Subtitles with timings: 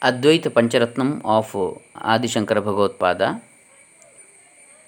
[0.00, 3.42] Advaita Pancharatnam of Adi Shankara Bhagavad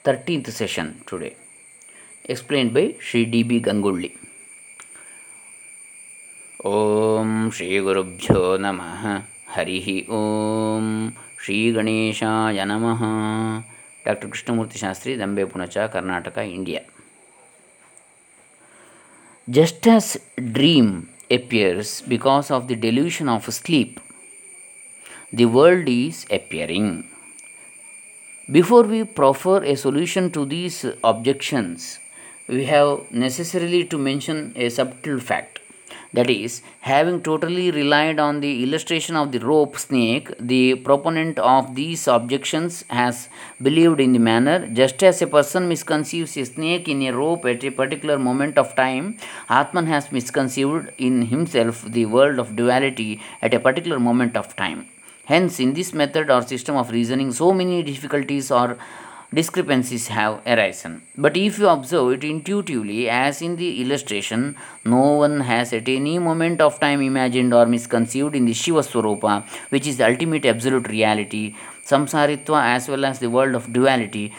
[0.04, 1.34] 13th session today,
[2.26, 3.60] explained by Sri D.B.
[3.60, 4.16] Gangolli.
[6.64, 13.64] Om Shri Gurubhyo Namaha Harihi Om Shri Ganeshaya Namaha
[14.04, 14.28] Dr.
[14.28, 16.84] Krishnamurti Shastri, Dambe Punacha, Karnataka, India.
[19.48, 20.20] Just as
[20.52, 23.98] dream appears because of the delusion of sleep,
[25.32, 27.04] the world is appearing.
[28.50, 32.00] Before we proffer a solution to these objections,
[32.48, 35.60] we have necessarily to mention a subtle fact.
[36.12, 41.76] That is, having totally relied on the illustration of the rope snake, the proponent of
[41.76, 43.28] these objections has
[43.62, 47.62] believed in the manner just as a person misconceives a snake in a rope at
[47.62, 49.16] a particular moment of time,
[49.48, 54.88] Atman has misconceived in himself the world of duality at a particular moment of time.
[55.24, 58.76] Hence, in this method or system of reasoning, so many difficulties or
[59.32, 61.02] discrepancies have arisen.
[61.16, 66.18] But if you observe it intuitively, as in the illustration, no one has at any
[66.18, 70.88] moment of time imagined or misconceived in the Shiva Swarupa, which is the ultimate absolute
[70.88, 71.54] reality,
[71.84, 74.32] samsaritva as well as the world of duality,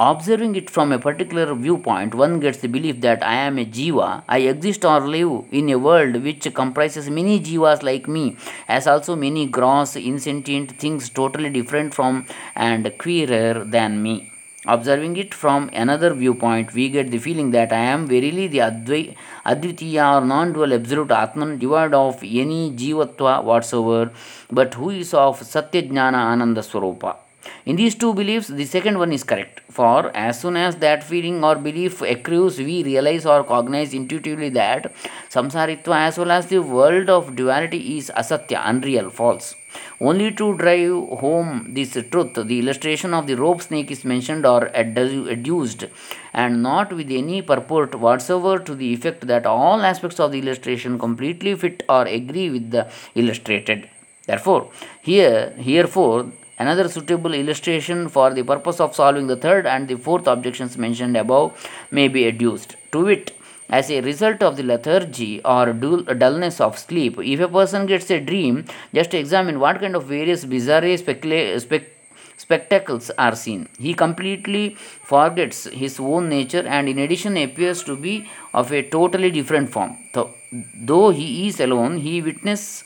[0.00, 4.24] Observing it from a particular viewpoint, one gets the belief that I am a jiva,
[4.28, 8.36] I exist or live in a world which comprises many jivas like me,
[8.66, 14.32] as also many gross, insentient things totally different from and queerer than me.
[14.66, 19.14] Observing it from another viewpoint, we get the feeling that I am verily the Advai,
[19.46, 24.10] Advitiya or non dual absolute Atman, devoid of any jivatva whatsoever,
[24.50, 27.18] but who is of Satya Jnana Ananda Swarupa.
[27.66, 29.60] In these two beliefs, the second one is correct.
[29.70, 34.92] For as soon as that feeling or belief accrues, we realize or cognize intuitively that
[35.30, 39.56] samsaritva as well as the world of duality is asatya, unreal, false.
[40.00, 44.70] Only to drive home this truth, the illustration of the rope snake is mentioned or
[44.74, 45.84] adduced,
[46.32, 50.98] and not with any purport whatsoever to the effect that all aspects of the illustration
[50.98, 53.88] completely fit or agree with the illustrated.
[54.26, 54.70] Therefore,
[55.02, 60.26] here, herefore, Another suitable illustration for the purpose of solving the third and the fourth
[60.26, 62.76] objections mentioned above may be adduced.
[62.92, 63.32] To wit,
[63.68, 68.20] as a result of the lethargy or dullness of sleep, if a person gets a
[68.20, 71.90] dream, just examine what kind of various bizarre specula- spec-
[72.36, 73.68] spectacles are seen.
[73.78, 79.30] He completely forgets his own nature and, in addition, appears to be of a totally
[79.30, 79.96] different form.
[80.12, 82.84] Though he is alone, he witnesses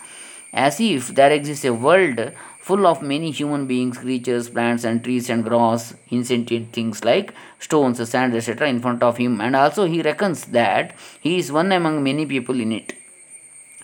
[0.53, 2.33] as if there exists a world
[2.69, 7.33] full of many human beings, creatures, plants, and trees and grass, insentient things like
[7.67, 10.95] stones, sand, etc., in front of him, and also he reckons that
[11.27, 12.93] he is one among many people in it.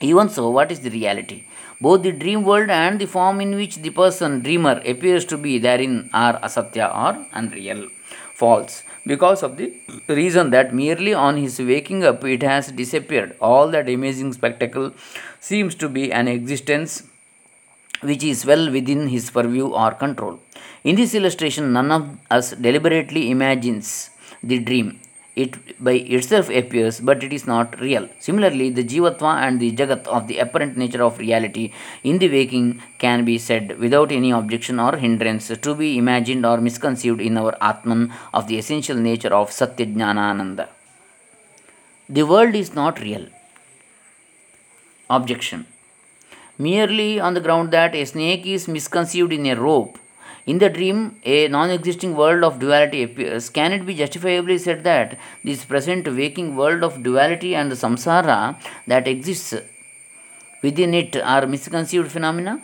[0.03, 1.45] Even so, what is the reality?
[1.81, 5.59] Both the dream world and the form in which the person, dreamer, appears to be
[5.59, 7.89] therein are asatya or unreal,
[8.35, 9.73] false, because of the
[10.09, 13.35] reason that merely on his waking up it has disappeared.
[13.41, 14.93] All that amazing spectacle
[15.41, 17.03] seems to be an existence
[18.01, 20.41] which is well within his purview or control.
[20.85, 24.11] In this illustration, none of us deliberately imagines
[24.43, 25.01] the dream.
[25.37, 28.09] It by itself appears, but it is not real.
[28.21, 31.73] Similarly, the Jivatva and the Jagat of the apparent nature of reality
[32.05, 36.59] in the waking can be said without any objection or hindrance to be imagined or
[36.59, 40.69] misconceived in our Atman of the essential nature of Satya Ananda.
[42.09, 43.27] The world is not real.
[45.11, 45.67] Objection
[46.59, 49.99] merely on the ground that a snake is misconceived in a rope.
[50.47, 53.49] In the dream, a non existing world of duality appears.
[53.49, 58.59] Can it be justifiably said that this present waking world of duality and the samsara
[58.87, 59.55] that exists
[60.63, 62.61] within it are misconceived phenomena?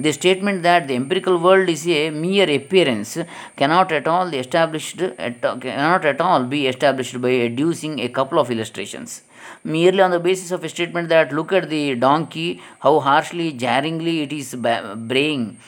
[0.00, 3.18] The statement that the empirical world is a mere appearance
[3.54, 8.50] cannot at all established at, cannot at all be established by adducing a couple of
[8.50, 9.22] illustrations
[9.64, 14.22] merely on the basis of a statement that look at the donkey, how harshly, jarringly
[14.22, 15.58] it is braying.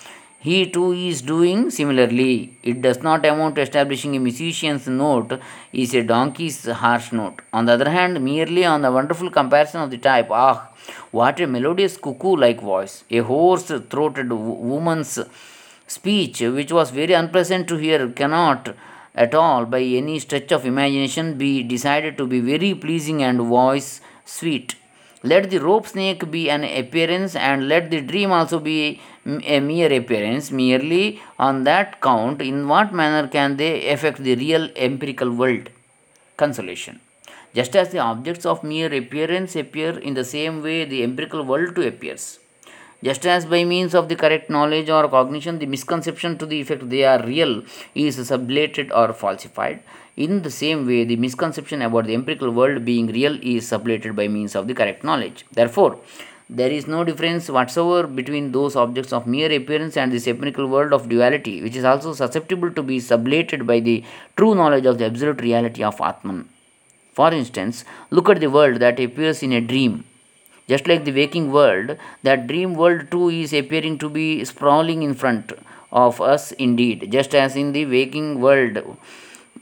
[0.41, 2.57] He too is doing similarly.
[2.65, 5.39] It does not amount to establishing a musician's note
[5.73, 7.43] is a donkey's harsh note.
[7.53, 10.69] On the other hand, merely on the wonderful comparison of the type, ah,
[11.13, 15.17] what a melodious cuckoo like voice, a hoarse throated woman's
[15.87, 18.75] speech, which was very unpleasant to hear, cannot
[19.15, 24.01] at all by any stretch of imagination be decided to be very pleasing and voice
[24.25, 24.75] sweet.
[25.23, 29.93] Let the rope snake be an appearance and let the dream also be a mere
[29.93, 30.51] appearance.
[30.51, 35.71] Merely on that count, in what manner can they affect the real empirical world?
[36.37, 37.01] Consolation.
[37.55, 41.77] Just as the objects of mere appearance appear in the same way the empirical world
[41.77, 42.41] too appears.
[43.03, 46.89] Just as by means of the correct knowledge or cognition, the misconception to the effect
[46.89, 47.65] they are real
[47.95, 49.83] is sublated or falsified.
[50.17, 54.29] In the same way, the misconception about the empirical world being real is sublated by
[54.29, 55.45] means of the correct knowledge.
[55.53, 55.99] Therefore,
[56.49, 60.93] there is no difference whatsoever between those objects of mere appearance and this empirical world
[60.93, 64.05] of duality, which is also susceptible to be sublated by the
[64.37, 66.49] true knowledge of the absolute reality of Atman.
[67.15, 70.05] For instance, look at the world that appears in a dream.
[70.69, 75.15] Just like the waking world, that dream world too is appearing to be sprawling in
[75.15, 75.53] front
[75.91, 78.79] of us indeed, just as in the waking world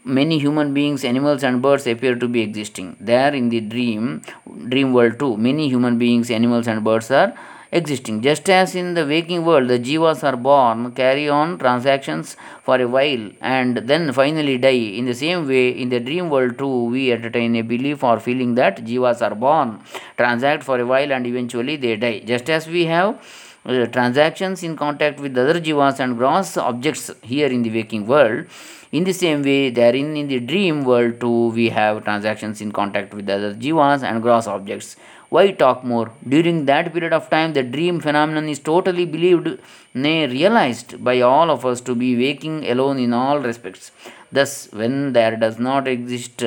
[0.04, 2.96] many human beings animals and birds appear to be existing.
[3.00, 4.22] There in the dream
[4.68, 7.34] dream world too many human beings animals and birds are
[7.72, 8.20] existing.
[8.20, 12.88] Just as in the waking world the jivas are born carry on transactions for a
[12.88, 14.96] while and then finally die.
[14.98, 18.54] In the same way in the dream world too we entertain a belief or feeling
[18.56, 19.80] that jivas are born
[20.16, 22.20] transact for a while and eventually they die.
[22.20, 23.20] Just as we have
[23.64, 28.46] uh, transactions in contact with other jivas and gross objects here in the waking world.
[28.90, 33.14] In the same way, therein in the dream world too, we have transactions in contact
[33.14, 34.96] with other jivas and gross objects.
[35.34, 36.10] Why talk more?
[36.28, 39.60] During that period of time, the dream phenomenon is totally believed,
[39.94, 43.92] nay, realized by all of us to be waking alone in all respects.
[44.32, 46.42] Thus, when there does not exist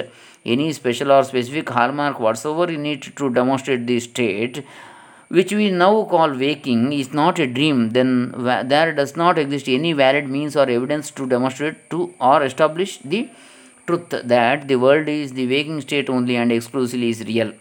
[0.46, 4.66] any special or specific hallmark whatsoever in it to demonstrate the state,
[5.30, 8.34] which we now call waking, is not a dream, then
[8.74, 13.30] there does not exist any valid means or evidence to demonstrate to or establish the
[13.88, 17.54] truth that the world is the waking state only and exclusively is real.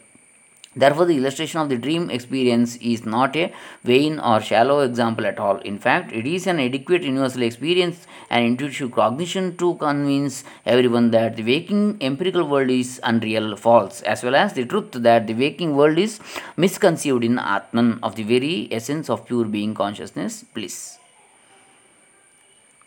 [0.74, 3.52] Therefore, the illustration of the dream experience is not a
[3.84, 5.58] vain or shallow example at all.
[5.58, 11.36] In fact, it is an adequate universal experience and intuitive cognition to convince everyone that
[11.36, 15.76] the waking empirical world is unreal, false, as well as the truth that the waking
[15.76, 16.20] world is
[16.56, 20.98] misconceived in Atman of the very essence of pure being consciousness, bliss.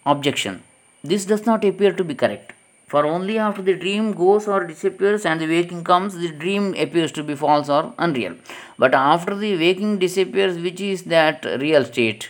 [0.07, 0.63] Objection
[1.03, 2.53] This does not appear to be correct.
[2.87, 7.11] For only after the dream goes or disappears and the waking comes, the dream appears
[7.13, 8.35] to be false or unreal.
[8.77, 12.29] But after the waking disappears, which is that real state,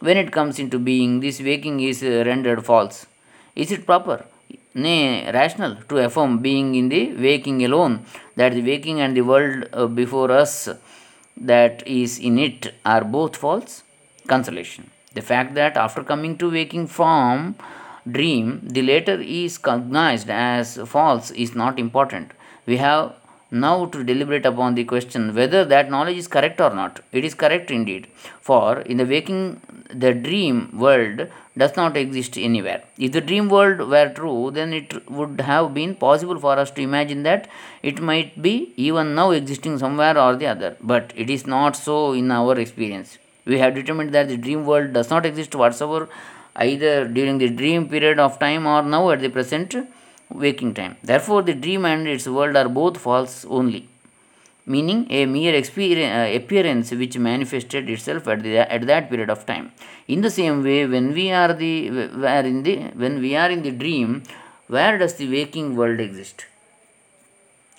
[0.00, 3.06] when it comes into being, this waking is rendered false.
[3.56, 4.26] Is it proper?
[4.74, 8.04] Nay, rational to affirm being in the waking alone,
[8.36, 10.68] that the waking and the world uh, before us
[11.36, 13.82] that is in it are both false?
[14.26, 14.90] Consolation.
[15.14, 17.56] The fact that after coming to waking form,
[18.12, 22.32] dream, the latter is cognized as false is not important.
[22.66, 23.14] We have
[23.50, 27.00] now to deliberate upon the question whether that knowledge is correct or not.
[27.12, 28.06] It is correct indeed,
[28.40, 29.60] for in the waking,
[29.90, 32.82] the dream world does not exist anywhere.
[32.98, 36.82] If the dream world were true, then it would have been possible for us to
[36.82, 37.48] imagine that
[37.82, 40.76] it might be even now existing somewhere or the other.
[40.80, 43.18] But it is not so in our experience.
[43.44, 46.08] We have determined that the dream world does not exist whatsoever
[46.58, 49.74] either during the dream period of time or now at the present
[50.30, 50.96] waking time.
[51.02, 53.88] Therefore, the dream and its world are both false only,
[54.66, 59.72] meaning a mere uh, appearance which manifested itself at, the, at that period of time.
[60.06, 63.62] In the same way, when we are the where in the when we are in
[63.62, 64.22] the dream,
[64.66, 66.46] where does the waking world exist?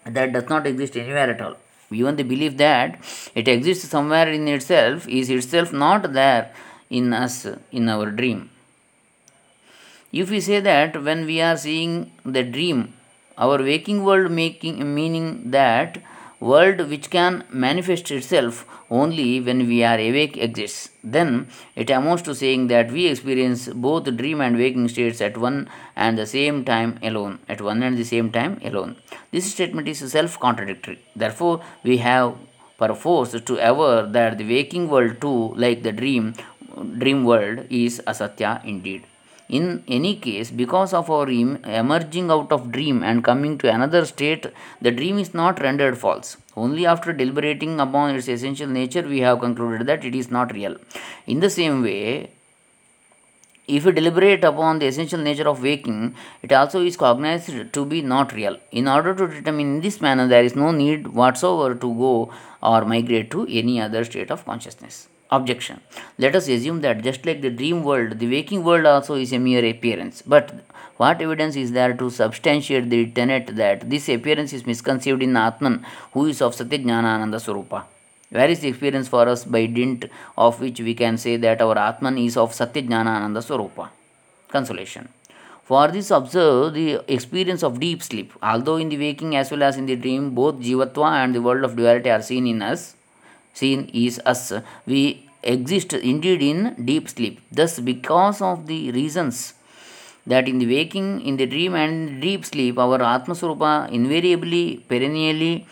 [0.05, 1.57] That does not exist anywhere at all.
[1.91, 2.99] Even the belief that
[3.33, 6.51] it exists somewhere in itself is itself not there
[6.89, 8.49] in us in our dream.
[10.11, 12.93] If we say that when we are seeing the dream,
[13.37, 16.01] our waking world making meaning that
[16.39, 22.33] world which can manifest itself only when we are awake exists, then it amounts to
[22.33, 26.97] saying that we experience both dream and waking states at one and the same time
[27.03, 28.95] alone, at one and the same time alone.
[29.29, 30.97] This statement is self contradictory.
[31.15, 32.35] Therefore, we have
[32.79, 36.33] perforce to aver that the waking world too, like the dream,
[36.97, 39.03] dream world, is asatya indeed.
[39.49, 44.45] In any case, because of our emerging out of dream and coming to another state,
[44.79, 46.37] the dream is not rendered false.
[46.55, 50.75] Only after deliberating upon its essential nature, we have concluded that it is not real.
[51.25, 52.29] In the same way,
[53.67, 58.03] if we deliberate upon the essential nature of waking, it also is cognized to be
[58.03, 58.57] not real.
[58.71, 62.85] In order to determine in this manner, there is no need whatsoever to go or
[62.85, 65.07] migrate to any other state of consciousness.
[65.31, 65.79] Objection.
[66.17, 69.37] Let us assume that just like the dream world, the waking world also is a
[69.37, 70.23] mere appearance.
[70.25, 70.65] But
[70.97, 75.85] what evidence is there to substantiate the tenet that this appearance is misconceived in Atman,
[76.13, 77.83] who is of Satyajnananda Swarupa?
[78.31, 80.05] Where is the experience for us by dint
[80.35, 83.89] of which we can say that our Atman is of Satyajnananda Swarupa?
[84.47, 85.09] Consolation.
[85.63, 88.33] For this, observe the experience of deep sleep.
[88.41, 91.63] Although in the waking as well as in the dream, both Jivatva and the world
[91.63, 92.95] of duality are seen in us,
[93.53, 94.53] seen is us,
[94.85, 97.39] we exist indeed in deep sleep.
[97.51, 99.53] Thus, because of the reasons
[100.27, 105.65] that in the waking, in the dream, and deep sleep, our Atma Swarupa invariably, perennially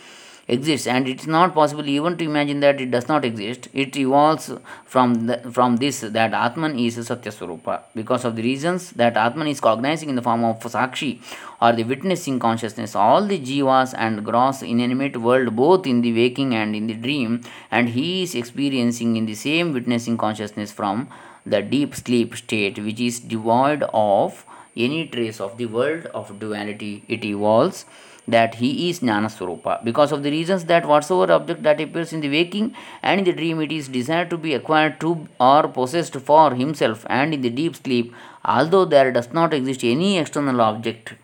[0.48, 0.86] exists.
[0.86, 3.68] And it's not possible even to imagine that it does not exist.
[3.72, 4.50] It evolves
[4.84, 9.16] from the, from this that atman is a satya swarupa because of the reasons that
[9.16, 11.20] atman is cognizing in the form of sakshi
[11.60, 16.54] or the witnessing consciousness all the jivas and gross inanimate world both in the waking
[16.54, 21.08] and in the dream and he is experiencing in the same witnessing consciousness from
[21.44, 24.44] the deep sleep state which is devoid of
[24.76, 27.02] any trace of the world of duality.
[27.08, 27.84] It evolves
[28.28, 29.82] that he is Jnanaswarupa.
[29.84, 33.32] Because of the reasons that whatsoever object that appears in the waking and in the
[33.32, 37.50] dream, it is desired to be acquired to or possessed for himself and in the
[37.50, 41.14] deep sleep, although there does not exist any external object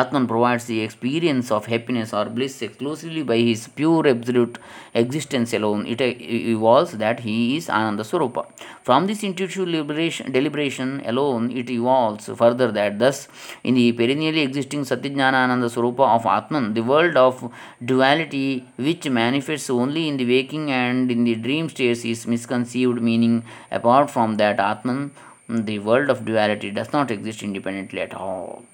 [0.00, 4.58] Atman provides the experience of happiness or bliss exclusively by his pure absolute
[5.02, 5.86] existence alone.
[5.86, 8.46] It evolves that he is Ananda Swarupa.
[8.82, 13.28] From this intuitive liberation, deliberation alone, it evolves further that thus,
[13.62, 17.52] in the perennially existing Satyajnana Ananda Swarupa of Atman, the world of
[17.92, 23.44] duality which manifests only in the waking and in the dream states is misconceived, meaning
[23.70, 25.12] apart from that Atman,
[25.48, 28.64] the world of duality does not exist independently at all.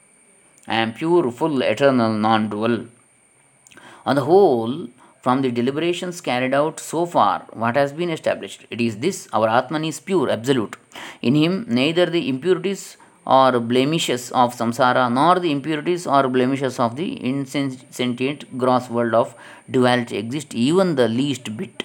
[0.66, 2.86] I am pure, full, eternal, non dual.
[4.06, 4.88] On the whole,
[5.22, 8.66] from the deliberations carried out so far, what has been established?
[8.70, 10.76] It is this our Atman is pure, absolute.
[11.20, 16.96] In him, neither the impurities or blemishes of samsara nor the impurities or blemishes of
[16.96, 19.34] the insentient gross world of
[19.70, 21.84] duality exist even the least bit.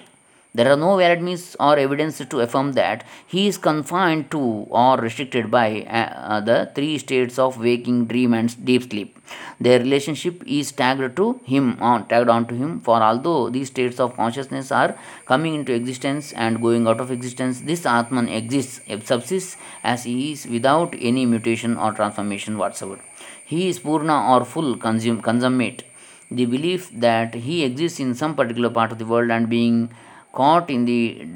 [0.56, 4.40] There are no valid means or evidence to affirm that he is confined to
[4.82, 9.18] or restricted by uh, the three states of waking, dream, and deep sleep.
[9.60, 12.80] Their relationship is tagged to him on tagged him.
[12.80, 14.96] For although these states of consciousness are
[15.26, 20.46] coming into existence and going out of existence, this Atman exists, subsists as he is
[20.46, 23.02] without any mutation or transformation whatsoever.
[23.44, 25.84] He is Purna or full consummate.
[26.30, 29.90] The belief that he exists in some particular part of the world and being
[30.40, 31.26] caught in the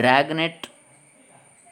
[0.00, 0.68] dragnet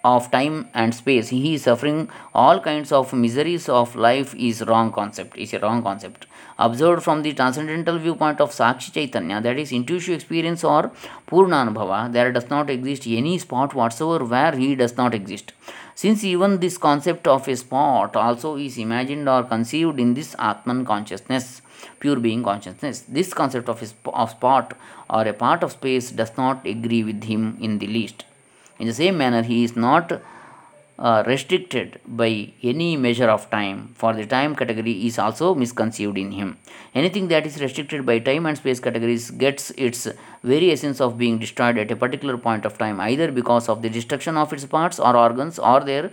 [0.05, 1.29] of time and space.
[1.31, 2.09] He is suffering.
[2.35, 6.27] All kinds of miseries of life is wrong concept is a wrong concept.
[6.59, 10.83] Observed from the transcendental viewpoint of sakshi chaitanya that is intuitive experience or
[11.31, 15.53] purna anubhava there does not exist any spot whatsoever where he does not exist
[15.95, 20.85] since even this concept of a spot also is imagined or conceived in this atman
[20.85, 21.63] consciousness
[22.01, 23.01] pure being consciousness.
[23.01, 24.77] This concept of, his, of spot
[25.09, 28.25] or a part of space does not agree with him in the least.
[28.79, 30.21] In the same manner, he is not
[30.99, 36.33] uh, restricted by any measure of time, for the time category is also misconceived in
[36.33, 36.57] him.
[36.95, 40.07] Anything that is restricted by time and space categories gets its
[40.43, 43.91] very essence of being destroyed at a particular point of time, either because of the
[43.91, 46.11] destruction of its parts or organs or their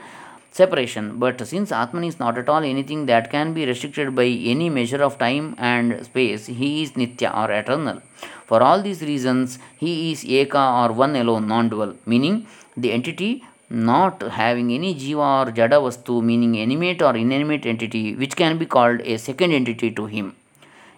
[0.51, 1.19] separation.
[1.19, 5.03] But since Atman is not at all anything that can be restricted by any measure
[5.03, 8.01] of time and space, he is Nitya or eternal.
[8.45, 13.43] For all these reasons, he is Eka or one alone, non dual, meaning the entity
[13.71, 18.65] not having any jiva or jada vastu, meaning animate or inanimate entity, which can be
[18.65, 20.35] called a second entity to him.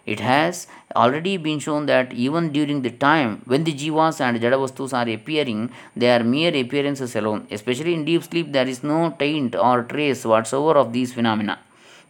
[0.05, 4.93] It has already been shown that even during the time when the jivas and jadavastus
[4.93, 7.47] are appearing, they are mere appearances alone.
[7.51, 11.59] Especially in deep sleep, there is no taint or trace whatsoever of these phenomena.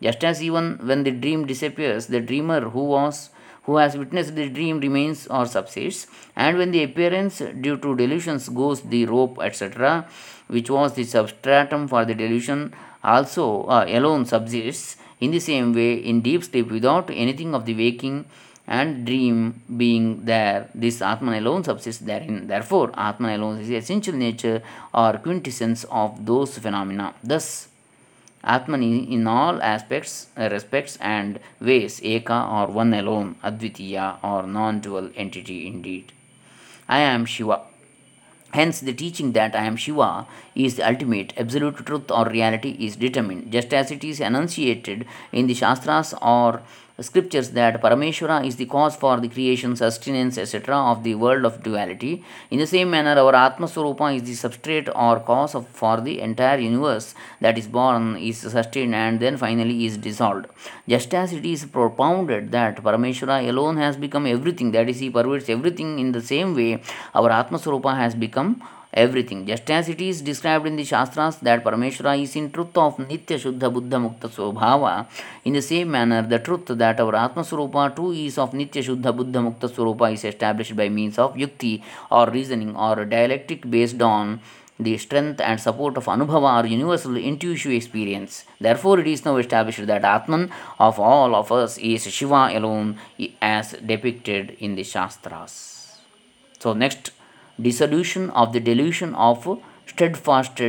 [0.01, 3.29] Just as even when the dream disappears, the dreamer who was
[3.63, 8.49] who has witnessed the dream remains or subsists, and when the appearance due to delusions
[8.49, 10.07] goes, the rope, etc.,
[10.47, 15.93] which was the substratum for the delusion, also uh, alone subsists in the same way,
[15.93, 18.25] in deep sleep, without anything of the waking
[18.67, 22.47] and dream being there, this Atman alone subsists therein.
[22.47, 24.61] Therefore, Atman alone is the essential nature
[24.93, 27.13] or quintessence of those phenomena.
[27.23, 27.67] Thus,
[28.43, 34.79] Atman in all aspects, uh, respects, and ways, Eka or one alone, Advitiya or non
[34.79, 36.11] dual entity indeed.
[36.89, 37.61] I am Shiva.
[38.53, 42.97] Hence, the teaching that I am Shiva is the ultimate absolute truth or reality is
[42.97, 46.61] determined, just as it is enunciated in the Shastras or
[47.01, 50.75] scriptures that Parameshwara is the cause for the creation, sustenance, etc.
[50.75, 52.23] of the world of duality.
[52.51, 56.19] In the same manner, our Atma Swarupa is the substrate or cause of, for the
[56.19, 60.45] entire universe that is born, is sustained, and then finally is dissolved.
[60.87, 65.49] Just as it is propounded that Parameshwara alone has become everything, that is, he pervades
[65.49, 66.81] everything in the same way,
[67.15, 68.61] our Atma Swarupa has become
[68.93, 69.45] everything.
[69.45, 73.37] Just as it is described in the Shastras that Parameshwara is in truth of Nitya
[73.43, 75.07] Shuddha Buddha Mukta Swabhava,
[75.43, 79.15] in the same manner, the truth that our Atma Swarupa too is of Nitya Shuddha
[79.15, 81.81] Buddha Mukta Swarupa is established by means of yukti
[82.11, 84.39] or reasoning or dialectic based on
[84.79, 88.45] the strength and support of Anubhava or universal intuitive experience.
[88.59, 92.97] Therefore, it is now established that Atman of all of us is Shiva alone
[93.41, 95.99] as depicted in the Shastras.
[96.59, 97.11] So, next,
[97.61, 100.61] dissolution of the delusion of steadfast,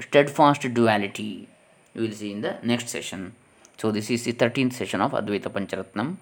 [0.00, 1.48] steadfast duality.
[1.94, 3.34] We will see in the next session.
[3.78, 6.16] So, this is the 13th session of Advaita Pancharatnam.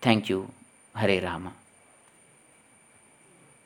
[0.00, 0.50] Thank you.
[0.94, 1.52] Hare Rama.